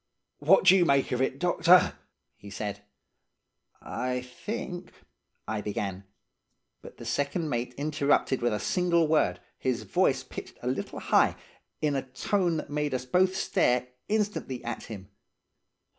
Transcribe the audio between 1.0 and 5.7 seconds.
of it, doctor?' he said. "'I think —'I